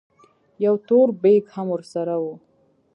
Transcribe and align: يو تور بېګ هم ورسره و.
يو 0.65 0.73
تور 0.87 1.07
بېګ 1.21 1.43
هم 1.53 1.67
ورسره 1.71 2.15
و. 2.21 2.25